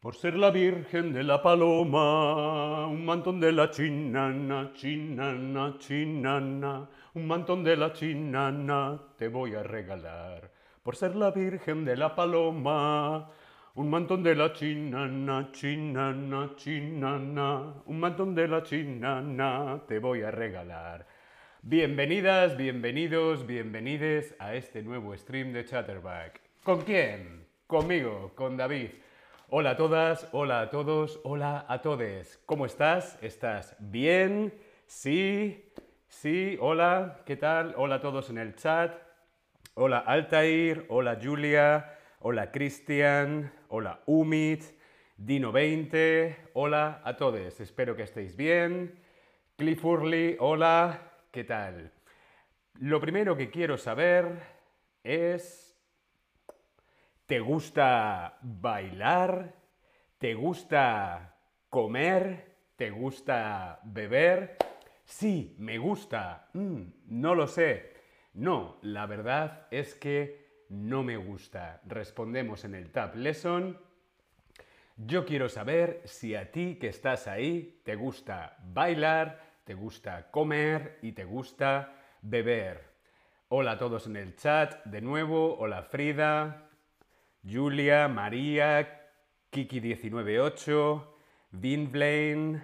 [0.00, 7.26] Por ser la Virgen de la Paloma, un mantón de la chinana, chinana, chinana, un
[7.26, 10.52] mantón de la chinana te voy a regalar.
[10.84, 13.28] Por ser la Virgen de la Paloma,
[13.74, 20.30] un mantón de la chinana, chinana, chinana, un mantón de la chinana te voy a
[20.30, 21.08] regalar.
[21.62, 26.40] Bienvenidas, bienvenidos, bienvenides a este nuevo stream de Chatterback.
[26.62, 27.48] ¿Con quién?
[27.66, 28.90] Conmigo, con David.
[29.50, 32.38] Hola a todas, hola a todos, hola a todes.
[32.44, 33.18] ¿Cómo estás?
[33.22, 34.52] ¿Estás bien?
[34.84, 35.72] Sí,
[36.06, 37.72] sí, hola, ¿qué tal?
[37.78, 38.94] Hola a todos en el chat.
[39.72, 44.64] Hola Altair, hola Julia, hola Cristian, hola Umit,
[45.16, 47.58] Dino20, hola a todos.
[47.58, 49.00] Espero que estéis bien.
[49.56, 51.90] Cliff Hurley, hola, ¿qué tal?
[52.74, 54.42] Lo primero que quiero saber
[55.02, 55.67] es,
[57.28, 59.54] ¿te gusta bailar?
[60.16, 61.36] ¿Te gusta
[61.68, 62.56] comer?
[62.74, 64.56] ¿Te gusta beber?
[65.04, 66.48] Sí, me gusta.
[66.54, 67.92] Mm, no lo sé.
[68.32, 71.82] No, la verdad es que no me gusta.
[71.84, 73.78] Respondemos en el Tab Lesson.
[74.96, 80.98] Yo quiero saber si a ti que estás ahí te gusta bailar, te gusta comer
[81.02, 82.88] y te gusta beber.
[83.48, 85.58] Hola a todos en el chat de nuevo.
[85.58, 86.67] Hola Frida,
[87.44, 89.10] Julia, María,
[89.52, 91.04] Kiki198,
[91.52, 92.62] Vinblain,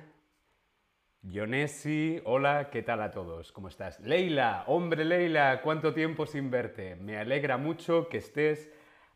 [1.22, 3.52] Yonesi, hola, ¿qué tal a todos?
[3.52, 4.00] ¿Cómo estás?
[4.00, 6.96] Leila, hombre Leila, ¿cuánto tiempo sin verte?
[6.96, 8.70] Me alegra mucho que estés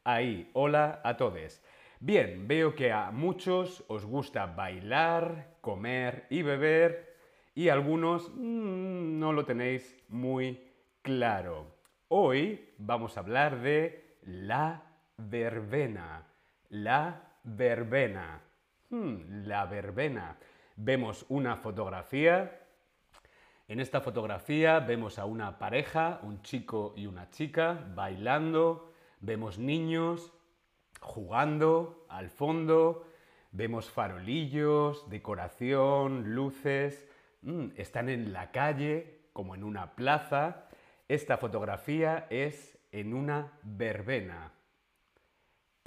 [0.05, 0.51] ahí.
[0.55, 1.61] Hola a todos.
[2.01, 7.17] Bien, veo que a muchos os gusta bailar, comer y beber
[7.55, 10.63] y algunos mmm, no lo tenéis muy
[11.03, 11.67] claro.
[12.07, 14.88] Hoy vamos a hablar de la
[15.19, 16.25] verbena.
[16.71, 18.41] La verbena.
[18.91, 20.37] Hmm, la verbena
[20.79, 22.61] vemos una fotografía.
[23.67, 28.93] En esta fotografía vemos a una pareja, un chico y una chica, bailando.
[29.21, 30.33] Vemos niños
[31.01, 33.07] jugando al fondo.
[33.51, 37.07] Vemos farolillos, decoración, luces.
[37.43, 40.69] Mm, están en la calle, como en una plaza.
[41.09, 44.53] Esta fotografía es en una verbena.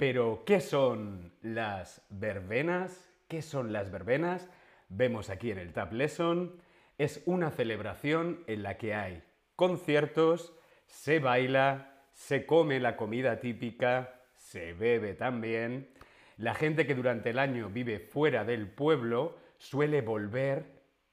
[0.02, 3.08] Pero, ¿qué son las verbenas?
[3.28, 4.48] ¿Qué son las verbenas?
[4.88, 6.60] vemos aquí en el Tab Lesson,
[6.98, 9.22] es una celebración en la que hay
[9.54, 10.54] conciertos,
[10.88, 15.88] se baila, se come la comida típica, se bebe también.
[16.36, 20.64] La gente que durante el año vive fuera del pueblo suele volver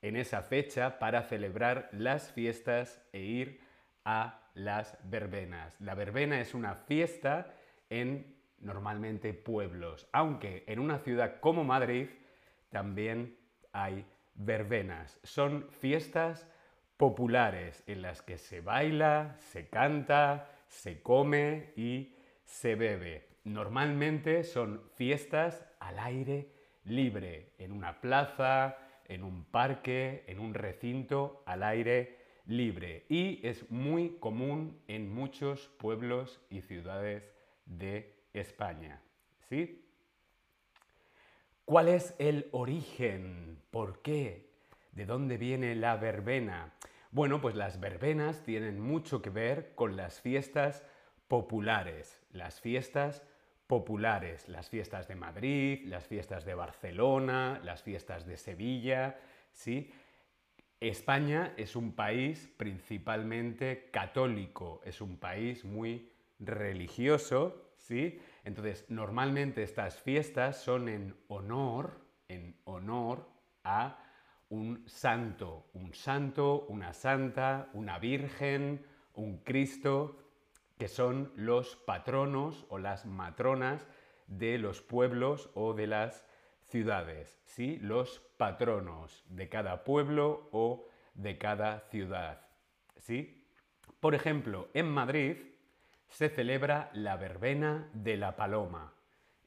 [0.02, 3.62] en esa fecha para celebrar las fiestas e ir
[4.04, 5.80] a las verbenas.
[5.80, 7.54] La verbena es una fiesta
[7.92, 12.08] en normalmente pueblos, aunque en una ciudad como Madrid
[12.70, 13.38] también
[13.72, 14.06] hay
[14.36, 15.20] verbenas.
[15.24, 16.48] Son fiestas
[16.98, 23.28] populares en las que se baila, se canta, se come y se bebe.
[23.44, 26.52] Normalmente son fiestas al aire
[26.84, 33.06] libre, en una plaza, en un parque, en un recinto al aire libre.
[33.10, 37.24] Y es muy común en muchos pueblos y ciudades
[37.66, 39.02] de España.
[39.42, 39.86] ¿Sí?
[41.66, 43.62] ¿Cuál es el origen?
[43.72, 44.50] ¿Por qué?
[44.92, 46.74] ¿De dónde viene la verbena?
[47.12, 50.84] Bueno, pues las verbenas tienen mucho que ver con las fiestas
[51.28, 52.22] populares.
[52.32, 53.24] Las fiestas
[53.68, 59.20] populares, las fiestas de Madrid, las fiestas de Barcelona, las fiestas de Sevilla,
[59.52, 59.92] ¿sí?
[60.80, 66.10] España es un país principalmente católico, es un país muy
[66.40, 73.28] religioso, Entonces, normalmente estas fiestas son en honor, en honor
[73.64, 73.98] a
[74.50, 80.18] un santo, un santo, una santa, una virgen, un Cristo,
[80.78, 83.86] que son los patronos o las matronas
[84.28, 86.26] de los pueblos o de las
[86.62, 87.78] ciudades, ¿sí?
[87.82, 92.48] Los patronos de cada pueblo o de cada ciudad,
[92.98, 93.44] ¿sí?
[94.00, 95.38] Por ejemplo, en Madrid
[96.10, 98.94] se celebra la verbena de la paloma.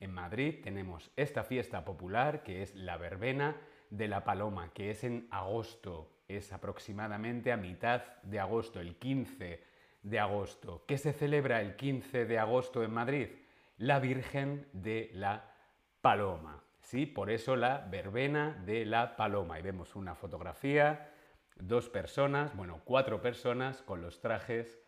[0.00, 3.56] En Madrid tenemos esta fiesta popular que es la verbena
[3.91, 9.62] de la paloma, que es en agosto, es aproximadamente a mitad de agosto, el 15
[10.03, 10.85] de agosto.
[10.87, 13.29] ¿Qué se celebra el 15 de agosto en Madrid?
[13.76, 15.53] La Virgen de la
[16.00, 16.62] Paloma.
[16.81, 17.06] ¿sí?
[17.06, 19.59] Por eso la verbena de la paloma.
[19.59, 21.11] Y vemos una fotografía,
[21.56, 24.82] dos personas, bueno, cuatro personas con los trajes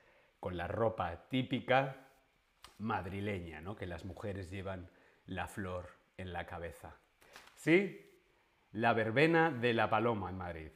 [0.44, 1.96] con la ropa típica
[2.76, 3.76] madrileña, ¿no?
[3.76, 4.90] que las mujeres llevan
[5.24, 5.88] la flor
[6.18, 6.98] en la cabeza.
[7.54, 8.12] ¿Sí?
[8.70, 10.68] La verbena de la paloma en Madrid.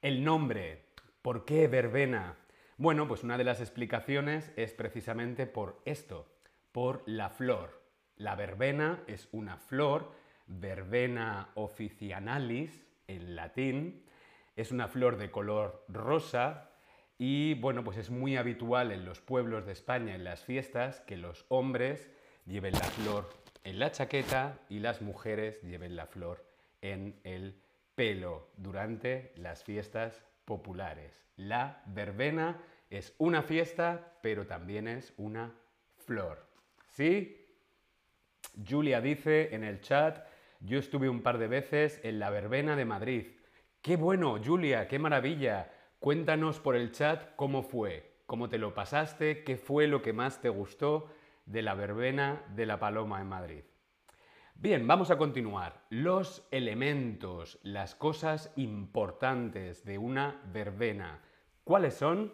[0.00, 0.86] El nombre.
[1.20, 2.36] ¿Por qué verbena?
[2.78, 6.26] Bueno, pues una de las explicaciones es precisamente por esto,
[6.72, 7.82] por la flor.
[8.16, 10.10] La verbena es una flor,
[10.46, 14.06] verbena officinalis en latín,
[14.56, 16.67] es una flor de color rosa
[17.18, 21.16] y bueno, pues es muy habitual en los pueblos de España, en las fiestas, que
[21.16, 22.08] los hombres
[22.46, 23.28] lleven la flor
[23.64, 26.44] en la chaqueta y las mujeres lleven la flor
[26.80, 27.60] en el
[27.94, 31.22] pelo durante las fiestas populares.
[31.36, 35.52] La verbena es una fiesta, pero también es una
[35.98, 36.46] flor.
[36.92, 37.46] ¿Sí?
[38.66, 40.26] Julia dice en el chat,
[40.60, 43.26] yo estuve un par de veces en la verbena de Madrid.
[43.82, 45.70] Qué bueno, Julia, qué maravilla.
[46.00, 50.40] Cuéntanos por el chat cómo fue, cómo te lo pasaste, qué fue lo que más
[50.40, 51.10] te gustó
[51.44, 53.64] de la verbena de la Paloma en Madrid.
[54.54, 55.86] Bien, vamos a continuar.
[55.90, 61.20] Los elementos, las cosas importantes de una verbena.
[61.64, 62.32] ¿Cuáles son?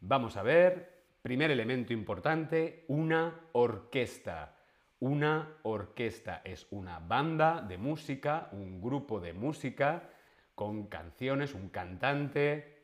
[0.00, 1.04] Vamos a ver.
[1.22, 4.56] Primer elemento importante, una orquesta.
[4.98, 10.10] Una orquesta es una banda de música, un grupo de música
[10.56, 12.75] con canciones, un cantante,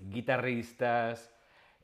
[0.00, 1.32] guitarristas,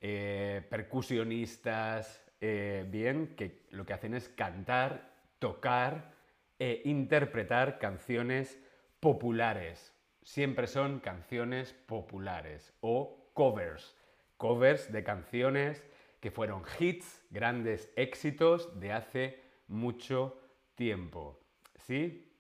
[0.01, 6.13] eh, percusionistas, eh, bien, que lo que hacen es cantar, tocar
[6.59, 8.59] e interpretar canciones
[9.01, 9.95] populares.
[10.23, 13.97] Siempre son canciones populares o covers,
[14.37, 15.85] covers de canciones
[16.21, 20.41] que fueron hits, grandes éxitos de hace mucho
[20.75, 21.41] tiempo.
[21.77, 22.33] ¿Sí?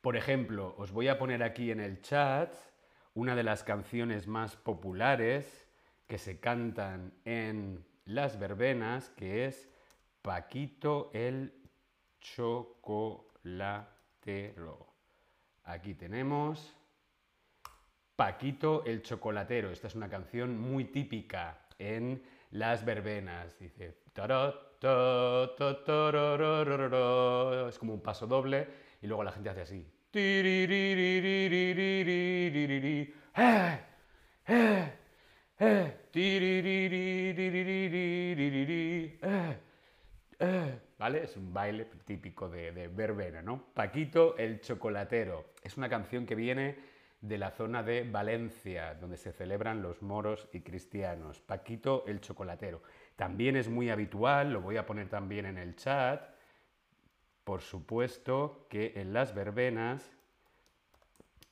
[0.00, 2.54] Por ejemplo, os voy a poner aquí en el chat
[3.16, 5.66] una de las canciones más populares
[6.06, 9.70] que se cantan en las verbenas, que es
[10.20, 11.54] Paquito el
[12.20, 13.16] chocolatero.
[15.64, 16.76] Aquí tenemos
[18.16, 19.70] Paquito el chocolatero.
[19.70, 23.58] Esta es una canción muy típica en las verbenas.
[23.58, 23.96] Dice,
[27.68, 28.68] es como un paso doble
[29.00, 29.95] y luego la gente hace así.
[40.98, 41.24] ¿Vale?
[41.24, 43.62] Es un baile típico de, de ¿no?
[43.74, 45.52] Paquito el chocolatero.
[45.62, 46.76] Es una canción que viene
[47.20, 51.40] de la zona de Valencia, donde se celebran los moros y cristianos.
[51.40, 52.82] Paquito el chocolatero.
[53.16, 56.35] También es muy habitual, lo voy a poner también en el chat,
[57.46, 60.10] por supuesto que en las verbenas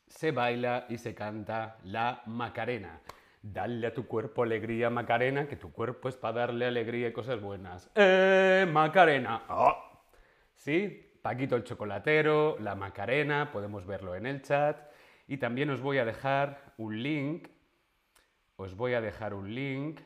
[0.09, 3.01] se baila y se canta la Macarena.
[3.41, 7.41] Dale a tu cuerpo alegría, Macarena, que tu cuerpo es para darle alegría y cosas
[7.41, 7.93] buenas.
[7.95, 9.45] ¡Eh, Macarena!
[9.49, 9.77] ¡Oh!
[10.57, 11.13] ¿Sí?
[11.23, 14.77] Paquito el chocolatero, la Macarena, podemos verlo en el chat.
[15.29, 17.47] Y también os voy a dejar un link,
[18.57, 20.01] os voy a dejar un link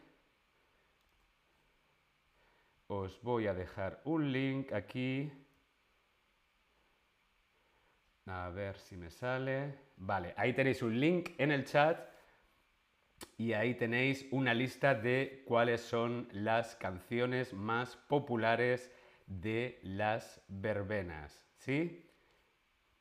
[2.90, 5.30] os voy a dejar un link aquí.
[8.28, 9.74] A ver si me sale.
[9.96, 11.98] Vale, ahí tenéis un link en el chat
[13.36, 18.92] y ahí tenéis una lista de cuáles son las canciones más populares
[19.26, 21.44] de las verbenas.
[21.56, 22.04] ¿Sí?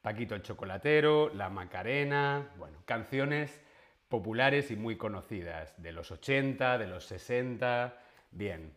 [0.02, 3.62] Paquito el Chocolatero, La Macarena, bueno, canciones
[4.08, 7.98] populares y muy conocidas, de los 80, de los 60.
[8.32, 8.74] Bien,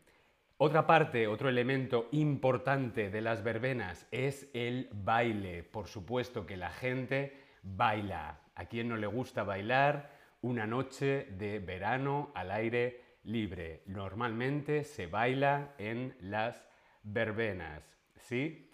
[0.63, 5.63] otra parte, otro elemento importante de las verbenas es el baile.
[5.63, 8.43] Por supuesto que la gente baila.
[8.55, 10.11] ¿A quién no le gusta bailar
[10.43, 13.85] una noche de verano al aire libre?
[13.87, 16.63] Normalmente se baila en las
[17.05, 17.83] verbenas,
[18.17, 18.71] ¿sí?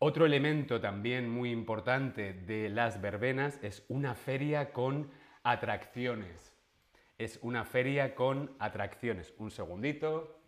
[0.00, 5.08] Otro elemento también muy importante de las verbenas es una feria con
[5.44, 6.49] atracciones
[7.20, 9.34] es una feria con atracciones.
[9.36, 10.40] Un segundito.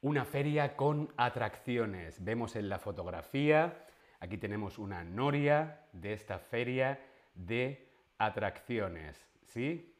[0.00, 2.24] Una feria con atracciones.
[2.24, 3.84] Vemos en la fotografía,
[4.18, 6.98] aquí tenemos una noria de esta feria
[7.34, 9.26] de atracciones.
[9.44, 9.94] ¿Sí?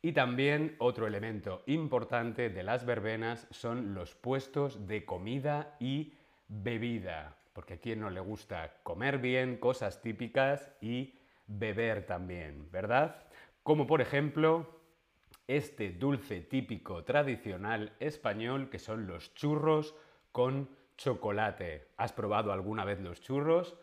[0.00, 6.14] Y también otro elemento importante de las verbenas son los puestos de comida y
[6.48, 13.26] bebida, porque a quien no le gusta comer bien, cosas típicas y beber también, ¿verdad?
[13.62, 14.80] Como por ejemplo
[15.46, 19.94] este dulce típico tradicional español que son los churros
[20.30, 21.88] con chocolate.
[21.96, 23.76] ¿Has probado alguna vez los churros?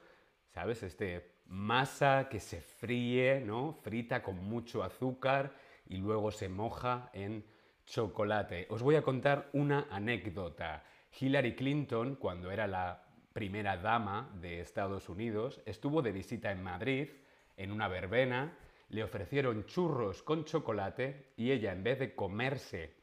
[0.54, 0.84] ¿Sabes?
[0.84, 3.74] Este masa que se fríe, ¿no?
[3.74, 5.54] Frita con mucho azúcar
[5.88, 7.44] y luego se moja en
[7.86, 8.68] chocolate.
[8.70, 10.84] Os voy a contar una anécdota.
[11.20, 17.10] Hillary Clinton, cuando era la primera dama de Estados Unidos, estuvo de visita en Madrid,
[17.58, 18.56] en una verbena,
[18.90, 22.96] le ofrecieron churros con chocolate y ella, en vez de comerse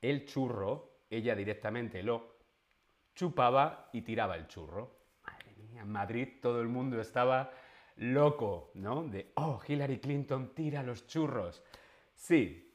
[0.00, 2.36] el churro, ella directamente lo
[3.14, 4.98] chupaba y tiraba el churro.
[5.24, 7.52] Madre mía, en Madrid todo el mundo estaba
[7.96, 9.04] loco, ¿no?
[9.04, 11.62] De, oh, Hillary Clinton tira los churros.
[12.14, 12.70] Sí,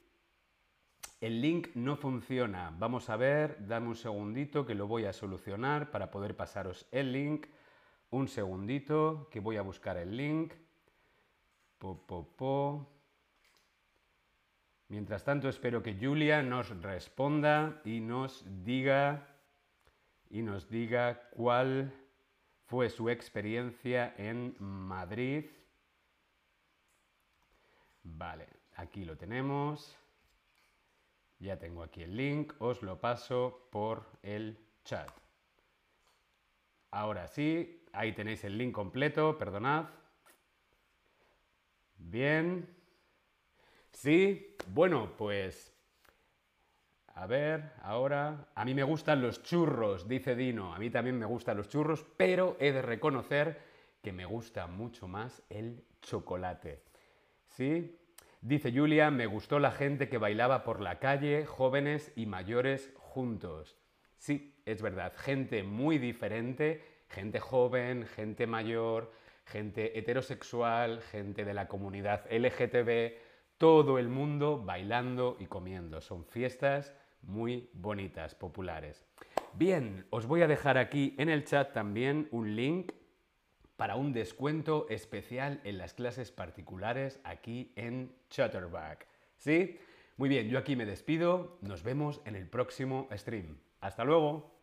[1.22, 2.72] el link no funciona.
[2.78, 7.12] Vamos a ver, dame un segundito que lo voy a solucionar para poder pasaros el
[7.12, 7.48] link.
[8.12, 10.54] Un segundito que voy a buscar el link.
[14.88, 19.28] Mientras tanto, espero que Julia nos responda y nos diga
[20.30, 21.94] y nos diga cuál
[22.66, 25.46] fue su experiencia en Madrid.
[28.04, 29.98] Vale, aquí lo tenemos.
[31.40, 35.10] Ya tengo aquí el link, os lo paso por el chat.
[36.92, 39.86] Ahora sí, ahí tenéis el link completo, perdonad.
[42.10, 42.68] Bien.
[43.92, 45.74] Sí, bueno, pues...
[47.16, 48.48] A ver, ahora...
[48.54, 50.74] A mí me gustan los churros, dice Dino.
[50.74, 53.60] A mí también me gustan los churros, pero he de reconocer
[54.02, 56.84] que me gusta mucho más el chocolate.
[57.48, 58.00] ¿Sí?
[58.40, 63.78] Dice Julia, me gustó la gente que bailaba por la calle, jóvenes y mayores juntos.
[64.18, 69.12] Sí, es verdad, gente muy diferente, gente joven, gente mayor,
[69.46, 73.18] gente heterosexual, gente de la comunidad LGTB,
[73.58, 76.02] todo el mundo bailando y comiendo.
[76.02, 79.06] Son fiestas muy bonitas, populares.
[79.54, 82.92] Bien, os voy a dejar aquí en el chat también un link
[83.78, 89.08] para un descuento especial en las clases particulares aquí en Chatterback.
[89.38, 89.78] ¿Sí?
[90.18, 91.58] Muy bien, yo aquí me despido.
[91.62, 93.58] Nos vemos en el próximo stream.
[93.82, 94.55] Hasta luego.